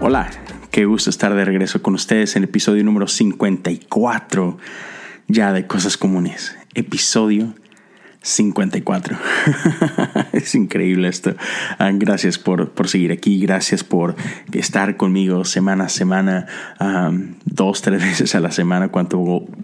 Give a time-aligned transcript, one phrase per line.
[0.00, 0.30] Hola,
[0.70, 4.58] qué gusto estar de regreso con ustedes en el episodio número 54
[5.26, 6.56] ya de Cosas Comunes.
[6.74, 7.54] Episodio
[8.22, 9.16] 54.
[10.32, 11.34] es increíble esto.
[11.78, 14.16] Ah, gracias por, seguir aquí, gracias por
[14.52, 16.46] estar conmigo semana a semana,
[17.44, 19.18] dos, tres veces a la semana, cuánto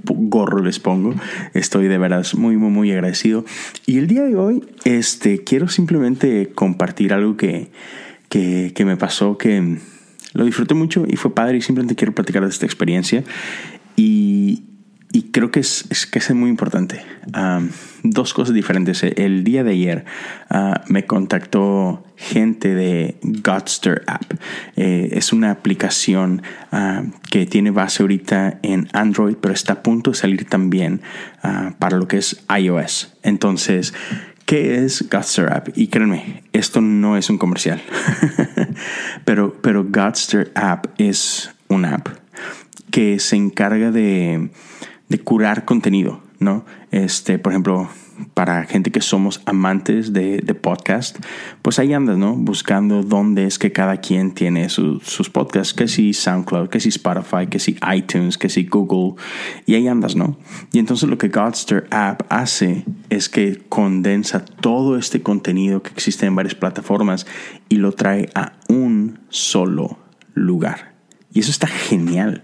[0.04, 1.14] gorro les pongo.
[1.52, 3.44] Estoy de verdad muy, muy, muy agradecido.
[3.86, 7.70] Y el día de hoy este, quiero simplemente compartir algo que,
[8.28, 9.78] que, que me pasó que
[10.32, 13.24] lo disfruté mucho y fue padre y simplemente quiero platicar de esta experiencia.
[13.96, 14.63] Y
[15.34, 17.04] creo que es, que es muy importante.
[18.04, 19.02] dos cosas diferentes.
[19.02, 20.04] El día de ayer
[20.48, 24.32] ah, me contactó gente de Godster App.
[24.76, 30.12] Eh, es una aplicación ah, que tiene base ahorita en Android, pero está a punto
[30.12, 31.02] de salir también
[31.42, 33.14] ah, para lo que es iOS.
[33.24, 33.92] Entonces,
[34.46, 35.70] ¿Qué es Godster App?
[35.74, 37.80] Y créanme, esto no es un comercial.
[39.24, 42.08] pero, pero Godster App es una app
[42.90, 44.50] que se encarga de,
[45.14, 46.64] de curar contenido, ¿no?
[46.90, 47.88] Este, por ejemplo,
[48.34, 51.18] para gente que somos amantes de, podcast,
[51.62, 52.34] pues ahí andas, ¿no?
[52.34, 57.46] Buscando dónde es que cada quien tiene sus podcasts, que si SoundCloud, que si Spotify,
[57.48, 59.22] que si iTunes, que si Google,
[59.66, 60.36] y ahí andas, ¿no?
[60.72, 66.26] Y entonces lo que Godster App hace es que condensa todo este contenido que existe
[66.26, 67.24] en varias plataformas
[67.68, 69.96] y lo trae a un solo
[70.34, 70.96] lugar.
[71.32, 72.42] Y eso está genial.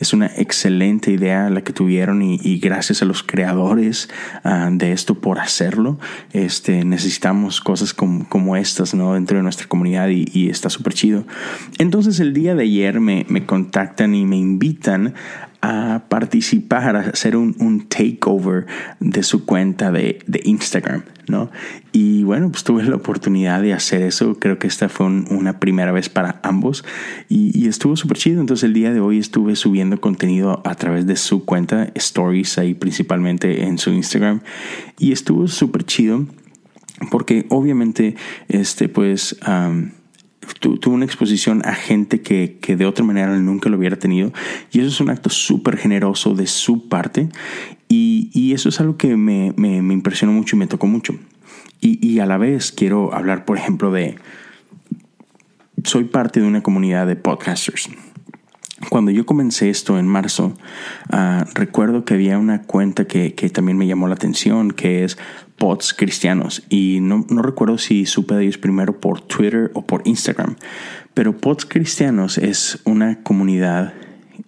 [0.00, 4.08] Es una excelente idea la que tuvieron y, gracias a los creadores
[4.44, 5.98] ah, de esto por hacerlo.
[6.32, 9.14] Este, necesitamos cosas como, estas, ¿no?
[9.14, 11.24] Dentro de nuestra comunidad y, está súper chido.
[11.78, 15.14] Entonces el día de ayer me, me contactan y me invitan
[15.66, 18.66] a participar, a hacer un, un takeover
[19.00, 21.50] de su cuenta de, de, Instagram, ¿no?
[21.90, 24.38] Y bueno, pues tuve la oportunidad de hacer eso.
[24.38, 26.84] Creo que esta fue una primera vez para ambos
[27.28, 28.40] y, estuvo súper chido.
[28.40, 32.74] Entonces el día de hoy estuve subiendo contenido a través de su cuenta, stories ahí
[32.74, 34.42] principalmente en su Instagram
[35.00, 36.26] y estuvo súper chido
[37.10, 38.14] porque obviamente,
[38.48, 39.36] este, pues
[40.54, 44.32] tuvo una exposición a gente que, que, de otra manera nunca lo hubiera tenido.
[44.72, 47.28] Y eso es un acto súper generoso de su parte.
[47.88, 51.14] Y, y, eso es algo que me, me, me, impresionó mucho y me tocó mucho.
[51.80, 54.16] Y, y, a la vez quiero hablar, por ejemplo, de...
[55.84, 57.90] Soy parte de una comunidad de podcasters.
[58.90, 60.52] Cuando yo comencé esto en marzo,
[61.10, 65.16] uh, recuerdo que había una cuenta que, que, también me llamó la atención, que es
[65.56, 66.62] Pods Cristianos.
[66.68, 70.56] Y no, no, recuerdo si supe de ellos primero por Twitter o por Instagram.
[71.14, 73.94] Pero Pods Cristianos es una comunidad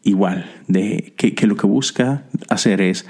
[0.03, 3.07] igual, de que, que lo que busca hacer es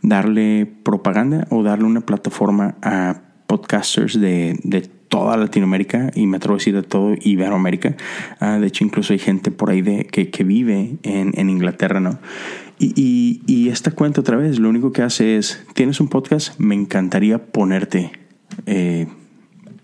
[0.00, 6.56] darle propaganda o darle una plataforma a podcasters de, de toda Latinoamérica y me atrevo
[6.56, 7.96] a de todo Iberoamérica.
[8.40, 12.00] Uh, de hecho, incluso hay gente por ahí de, que, que vive en, en, Inglaterra,
[12.00, 12.18] ¿no?
[12.78, 16.74] Y, y, esta cuenta otra vez, lo único que hace es, tienes un podcast, me
[16.74, 18.10] encantaría ponerte
[18.64, 19.06] eh,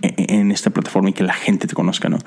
[0.01, 2.19] en esta plataforma y que la gente te conozca, ¿no?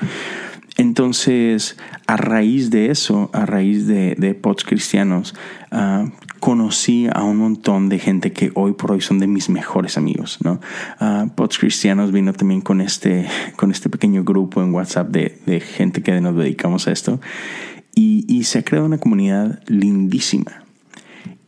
[0.77, 5.33] Entonces, a raíz de eso, a raíz de, de pods cristianos,
[5.71, 6.07] uh,
[6.41, 10.39] conocí a un montón de gente que hoy por hoy son de mis mejores amigos,
[10.43, 10.59] ¿no?
[10.99, 15.61] Uh, pods cristianos vino también con este, con este pequeño grupo en WhatsApp de, de
[15.61, 17.21] gente que nos dedicamos a esto.
[17.95, 20.63] Y, y se ha creado una comunidad lindísima.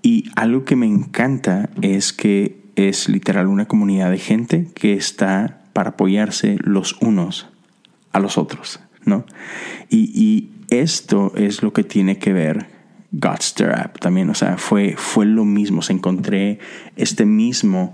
[0.02, 5.64] Y algo que me encanta es que es literal una comunidad de gente que está
[5.74, 7.50] para apoyarse los unos
[8.14, 8.80] a los otros.
[9.06, 9.26] ¿no?
[9.90, 12.66] Y, esto es lo que tiene que ver
[13.14, 16.60] Godster App también, o sea, fue, fue lo mismo, se encontré
[16.96, 17.94] este mismo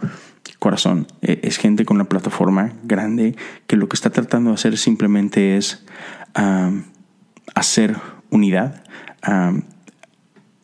[0.59, 1.07] corazón.
[1.21, 3.35] E, es gente con una plataforma grande
[3.67, 5.85] que lo que está tratando de hacer simplemente es
[7.53, 7.97] hacer
[8.29, 8.83] unidad,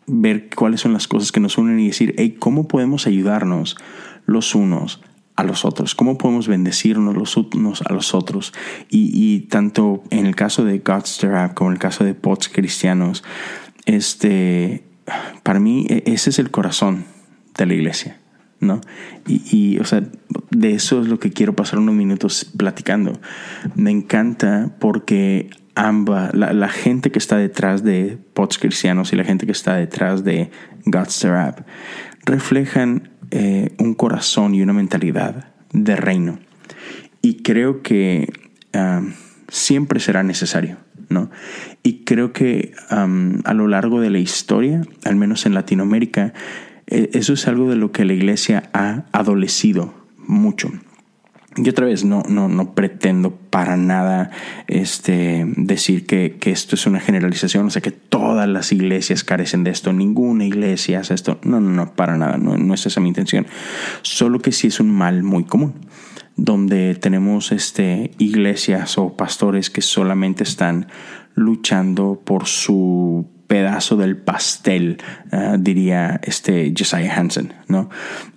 [0.07, 3.75] ver cuáles son las cosas que nos unen y decir, hey, ¿cómo podemos ayudarnos
[4.25, 5.01] los unos
[5.35, 8.53] a los otros, cómo podemos bendecirnos los unos a los otros.
[8.89, 13.23] Y, tanto en el caso de Godster App como en el caso de Pots Cristianos,
[13.85, 14.83] este,
[15.43, 17.05] para mí e, ese es el corazón
[17.57, 18.19] de la iglesia.
[18.59, 18.81] ¿no?
[19.27, 20.01] Y, o sea,
[20.49, 23.19] de eso es lo que quiero pasar unos minutos platicando.
[23.75, 29.45] Me encanta porque ambas, la, gente que está detrás de Pots Cristianos y la gente
[29.45, 30.49] que está detrás de
[30.85, 31.67] Godster App
[32.25, 36.39] reflejan eh, un corazón y una mentalidad de reino.
[37.21, 38.31] y creo que
[39.47, 40.77] siempre será necesario.
[41.09, 41.29] ¿No?
[41.83, 46.33] Y creo que a lo largo de la historia, al menos en Latinoamérica,
[46.87, 50.71] e, eso es algo de lo que la iglesia ha adolecido mucho.
[51.57, 54.29] Y otra vez, no, no, no pretendo para nada
[54.67, 59.63] este, decir que, que, esto es una generalización, o sea, que todas las iglesias carecen
[59.63, 61.39] de esto, ninguna iglesia hace esto.
[61.43, 63.47] No, no, no, para nada, no, no es esa mi intención.
[64.01, 65.75] Solo que sí es un mal muy común,
[66.37, 70.87] donde tenemos este, iglesias o pastores que solamente están
[71.33, 74.97] luchando por su pedazo del pastel,
[75.31, 77.89] ah, diría este Josiah Hansen, ¿no?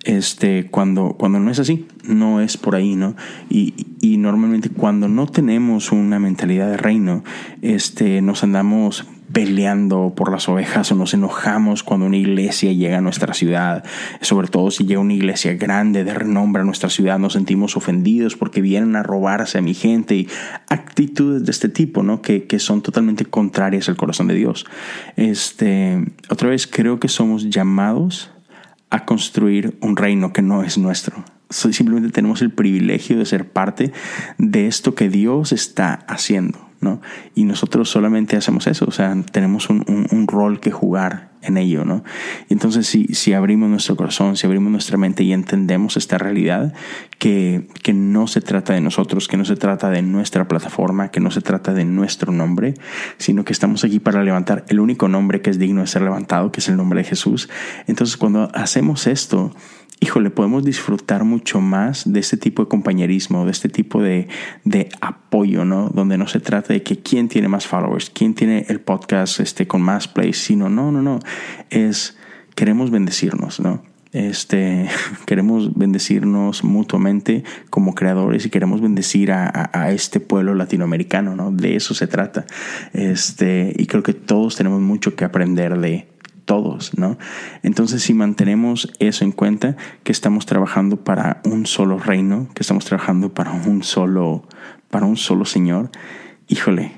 [0.03, 3.15] Este, cuando, cuando no es así, no es por ahí, ¿no?
[3.49, 7.23] Y, y normalmente cuando no tenemos una mentalidad de reino,
[7.61, 13.01] este, nos andamos peleando por las ovejas o nos enojamos cuando una iglesia llega a
[13.01, 13.83] nuestra ciudad,
[14.21, 18.35] sobre todo si llega una iglesia grande de renombre a nuestra ciudad, nos sentimos ofendidos
[18.35, 20.27] porque vienen a robarse a mi gente y
[20.69, 22.21] actitudes de este tipo, ¿no?
[22.21, 24.65] Que, que son totalmente contrarias al corazón de Dios.
[25.15, 28.31] Este, otra vez creo que somos llamados
[28.89, 31.23] a construir un reino que no es nuestro.
[31.49, 33.91] Simplemente tenemos el privilegio de ser parte
[34.37, 36.68] de esto que Dios está haciendo.
[37.35, 41.83] Y nosotros solamente hacemos eso, o sea, tenemos un, un, rol que jugar en ello,
[41.85, 42.03] ¿no?
[42.49, 46.73] entonces si, si abrimos nuestro corazón, si abrimos nuestra mente y entendemos esta realidad,
[47.17, 51.19] que, que no se trata de nosotros, que no se trata de nuestra plataforma, que
[51.19, 52.75] no se trata de nuestro nombre,
[53.17, 56.51] sino que estamos aquí para levantar el único nombre que es digno de ser levantado,
[56.51, 57.49] que es el nombre de Jesús.
[57.87, 59.53] Entonces cuando hacemos esto,
[59.99, 64.27] híjole, podemos disfrutar mucho más de este tipo de compañerismo, de este tipo de,
[64.63, 65.89] de, apoyo, ¿no?
[65.89, 69.67] Donde no se trata de que quién tiene más followers, quién tiene el podcast este,
[69.67, 71.19] con más plays, sino, no, no, no,
[71.69, 72.17] es,
[72.55, 73.83] queremos bendecirnos, ¿no?
[74.11, 74.89] Este,
[75.27, 81.51] queremos bendecirnos mutuamente como creadores y queremos bendecir a, a, este pueblo latinoamericano, ¿no?
[81.51, 82.45] De eso se trata.
[82.93, 86.07] Este, y creo que todos tenemos mucho que aprender de,
[86.49, 87.19] todos, ¿no?
[87.61, 92.85] Entonces, si mantenemos eso en cuenta, que estamos trabajando para un solo reino, que estamos
[92.85, 94.47] trabajando para un solo,
[94.89, 95.91] para un solo Señor,
[96.47, 96.93] híjole,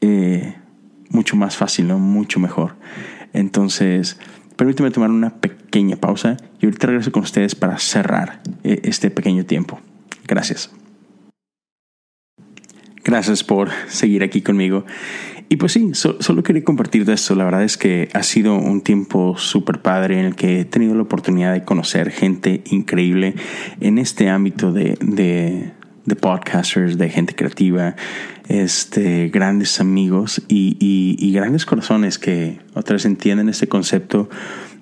[0.00, 0.56] eh,
[1.08, 2.00] mucho más fácil, ¿no?
[2.00, 2.74] Mucho mejor.
[3.32, 4.18] Entonces,
[4.56, 9.46] permíteme tomar una pequeña pausa y ahorita regreso con ustedes para cerrar eh, este pequeño
[9.46, 9.78] tiempo.
[10.26, 10.68] Gracias.
[13.04, 14.84] Gracias por seguir aquí conmigo.
[15.52, 17.34] Y pues sí, solo quería compartir de esto.
[17.34, 20.94] La verdad es que ha sido un tiempo súper padre en el que he tenido
[20.94, 23.34] la oportunidad de conocer gente increíble
[23.80, 25.72] en este ámbito de, de,
[26.04, 27.96] de podcasters, de gente creativa,
[28.46, 34.30] este, grandes amigos y, y, grandes corazones que otra vez entienden este concepto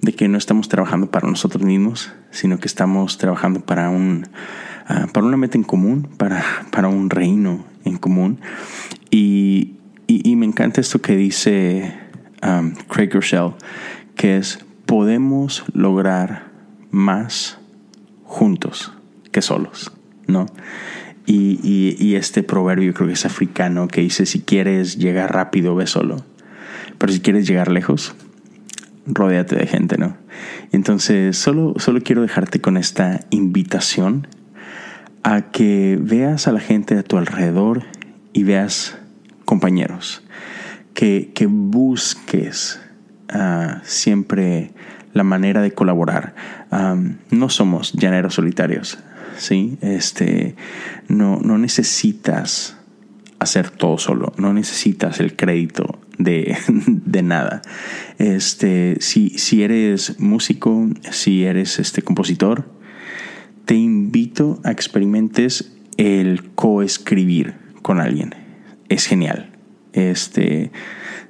[0.03, 4.27] de que no estamos trabajando para nosotros mismos, sino que estamos trabajando para un
[4.91, 8.39] uh, para una meta en común, para, para un reino en común.
[9.11, 9.78] Y,
[10.11, 11.95] y, me encanta esto que dice
[12.43, 13.53] um, Craig Rochelle,
[14.17, 16.47] que es, podemos lograr
[16.91, 17.59] más
[18.25, 18.95] juntos
[19.31, 19.93] que solos,
[20.27, 20.47] ¿no?
[21.27, 21.61] Y,
[21.99, 26.25] y, este proverbio creo que es africano que dice, si quieres llegar rápido, ve solo,
[26.97, 28.15] pero si quieres llegar lejos,
[29.05, 30.17] rodéate de gente, ¿no?
[30.73, 34.27] Entonces, solo, solo quiero dejarte con esta invitación
[35.23, 37.83] a que veas a la gente a tu alrededor
[38.33, 38.97] y veas
[39.49, 40.23] compañeros,
[40.93, 42.79] que, que busques
[43.35, 44.73] uh, siempre
[45.15, 46.35] la manera de colaborar.
[46.71, 48.99] Um, no somos llaneros solitarios,
[49.39, 49.79] ¿sí?
[49.81, 50.55] Este,
[51.09, 52.77] no, no necesitas
[53.39, 56.55] hacer todo solo, no necesitas el crédito de,
[56.87, 57.63] de, nada.
[58.19, 62.71] Este, si, si eres músico, si eres este compositor,
[63.65, 68.48] te invito a experimentes el coescribir con alguien
[68.89, 69.51] es genial.
[69.93, 70.71] Este,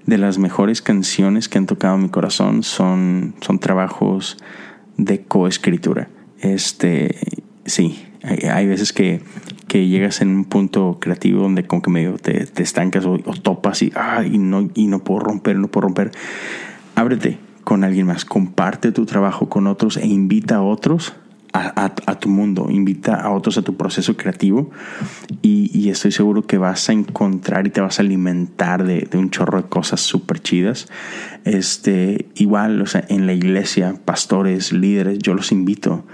[0.07, 4.37] de las mejores canciones que han tocado mi corazón son, son trabajos
[4.97, 6.09] de coescritura.
[6.41, 7.17] Este,
[7.65, 9.23] sí, hay, veces que,
[9.69, 13.83] que, llegas en un punto creativo donde como que medio te, te estancas o, topas
[13.83, 16.11] y, ah, y, no, y no puedo romper, no puedo romper.
[16.95, 21.15] Ábrete con alguien más, comparte tu trabajo con otros e invita a otros
[21.53, 24.71] a, tu mundo, invita a otros a tu proceso creativo
[25.43, 29.63] y, estoy seguro que vas a encontrar y te vas a alimentar de, un chorro
[29.63, 30.87] de cosas súper chidas.
[31.45, 36.05] Este, igual, o sea, en la iglesia, pastores, líderes, yo los invito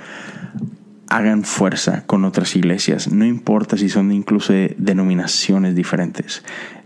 [1.08, 6.42] hagan fuerza con otras iglesias, no importa si son incluso de denominaciones diferentes.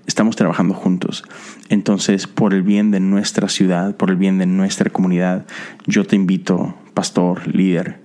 [0.07, 1.25] Estamos trabajando juntos.
[1.69, 5.47] Entonces, por el bien de nuestra ciudad, por el bien de nuestra comunidad,
[5.87, 8.01] yo te invito, pastor, líder,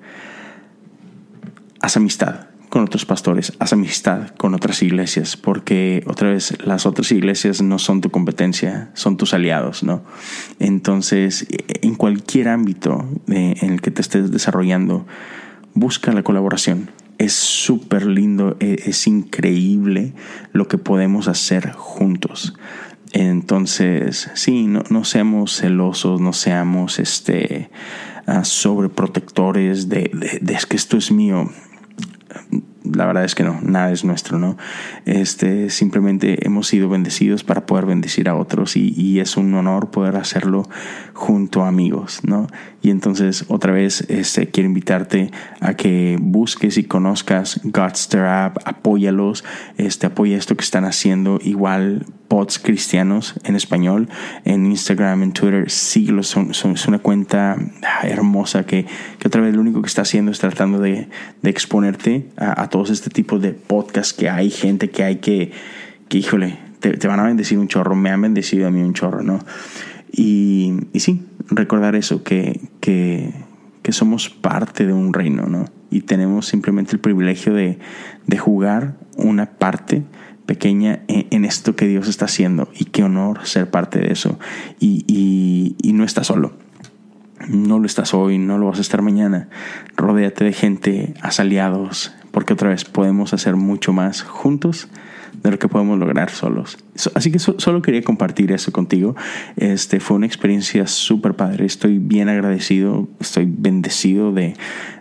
[1.84, 7.12] haz amistad con otros pastores, haz amistad con otras iglesias, porque otra vez las otras
[7.12, 10.02] iglesias no son tu competencia, son tus aliados, ¿no?
[10.60, 11.46] Entonces,
[11.82, 15.06] en cualquier ámbito en el que te estés desarrollando,
[15.74, 16.90] busca la colaboración.
[17.18, 20.13] Es súper lindo, e, es increíble
[20.54, 22.56] lo que podemos hacer juntos.
[23.12, 27.70] Entonces, sí, no, seamos celosos, no seamos este,
[28.25, 31.52] uh, sobreprotectores de, de, es que esto es mío
[32.96, 34.58] la verdad es que no, nada es nuestro, ¿no?
[35.06, 39.92] Este, simplemente hemos sido bendecidos para poder bendecir a otros y, y, es un honor
[39.92, 40.64] poder hacerlo
[41.14, 42.48] junto a amigos, ¿no?
[42.82, 45.32] Y entonces otra vez este, quiero invitarte
[45.62, 49.44] a que busques y conozcas Godster App, apóyalos,
[49.78, 54.10] este, apoya esto que están haciendo, igual pods cristianos en español,
[54.44, 57.56] en Instagram, en Twitter, son, es una cuenta
[58.02, 58.88] hermosa que,
[59.20, 61.10] que, otra vez lo único que está haciendo es tratando de,
[61.44, 65.52] de exponerte a, a, todos este tipo de podcasts que hay, gente que hay que,
[66.10, 68.96] que híjole, te, te van a bendecir un chorro, me han bendecido a mí un
[68.96, 69.38] chorro, ¿no?
[70.12, 71.22] Y, y sí,
[71.52, 73.32] recordar eso, que, que,
[73.84, 75.66] que, somos parte de un reino, ¿no?
[75.92, 77.78] Y tenemos simplemente el privilegio de,
[78.25, 80.02] de jugar una parte
[80.46, 82.70] pequeña en, esto que Dios está haciendo.
[82.78, 84.40] Y qué honor ser parte de eso.
[84.80, 86.54] Y, y, y no estás solo.
[87.48, 89.50] No lo estás hoy, no lo vas a estar mañana.
[89.98, 94.88] Rodéate de gente, haz aliados, porque otra vez podemos hacer mucho más juntos
[95.42, 96.78] de lo que podemos lograr solos.
[97.16, 99.16] Así que solo quería compartir eso contigo.
[99.58, 101.66] Este fue una experiencia súper padre.
[101.66, 104.56] Estoy bien agradecido, estoy bendecido de,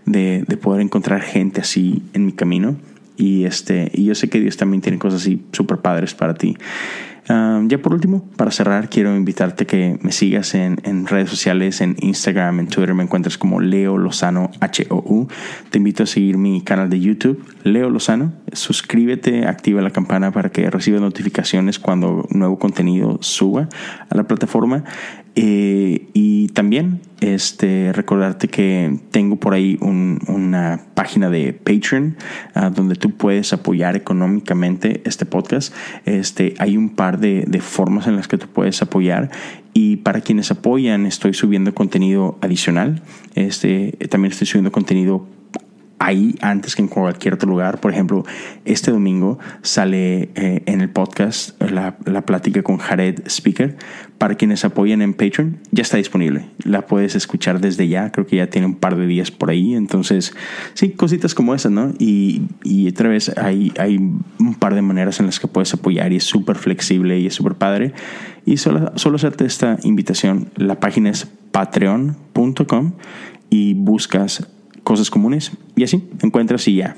[0.07, 2.77] de, de, poder encontrar gente así en mi camino.
[3.23, 6.57] Y, este, y yo sé que Dios también tiene cosas así súper padres para ti.
[7.29, 11.31] Um, ya por último, para cerrar, quiero invitarte a que me sigas en, en, redes
[11.31, 15.29] sociales, en Instagram, en Twitter, me encuentras como Leo Lozano H-O-U.
[15.71, 18.33] Te invito a seguir mi canal de YouTube, Leo Lozano.
[18.51, 23.69] Suscríbete, activa la campana para que recibas notificaciones cuando nuevo contenido suba
[24.11, 24.83] a la plataforma.
[25.35, 32.17] Eh, y también este, recordarte que tengo por ahí un, una página de Patreon
[32.55, 35.75] uh, donde tú puedes apoyar económicamente este podcast.
[36.05, 39.31] Este, hay un par de, de formas en las que tú puedes apoyar
[39.73, 43.03] y para quienes apoyan estoy subiendo contenido adicional.
[43.35, 45.27] Este, también estoy subiendo contenido
[46.03, 47.81] ahí antes que en cualquier otro lugar.
[47.81, 48.25] Por ejemplo,
[48.65, 53.77] este domingo sale eh, en el podcast la, la, plática con Jared Speaker.
[54.19, 56.47] Para quienes apoyan en Patreon, ya está disponible.
[56.65, 58.11] La puedes escuchar desde ya.
[58.11, 59.75] Creo que ya tiene un par de días por ahí.
[59.75, 60.35] Entonces,
[60.75, 61.93] sí, cositas como esas, ¿no?
[61.99, 66.13] Y, y otra vez hay, hay un par de maneras en las que puedes apoyar
[66.13, 67.93] y es súper flexible y es súper padre.
[68.45, 70.51] Y solo, solo hacerte esta invitación.
[70.57, 72.95] La página es patreon.com
[73.51, 74.49] y buscas
[74.85, 76.97] cosas comunes y así encuentras y ya.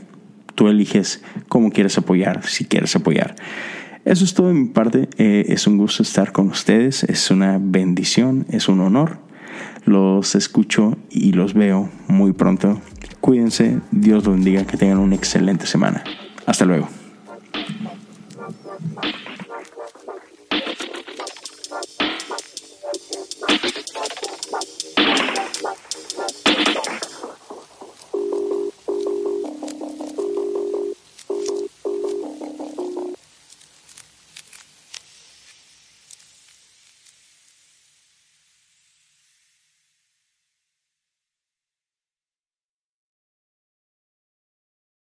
[0.55, 3.35] Tú eliges cómo quieres apoyar, si quieres apoyar.
[4.05, 5.09] Eso es todo de mi parte.
[5.17, 7.05] Eh, es un gusto estar con ustedes.
[7.05, 9.19] Es una bendición, es un honor.
[9.85, 12.81] Los escucho y los veo muy pronto.
[13.21, 16.05] Cuídense, Dios los bendiga, que tengan una excelente semana.
[16.47, 16.88] Hasta luego.